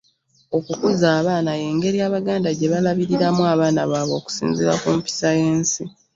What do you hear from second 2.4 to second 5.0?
gye balabiriramu abaana baabwe okusinziira ku